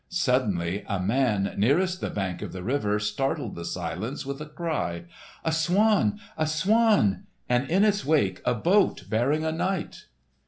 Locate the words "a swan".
5.45-6.19, 6.35-7.27